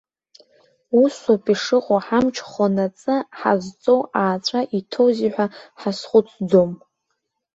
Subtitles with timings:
[1.01, 5.45] Ус ауп ишыҟоу ҳамч хонаҵы ҳазҵоу ааҵәа иҭоузеи ҳәа
[5.79, 6.71] ҳазхәыцӡом.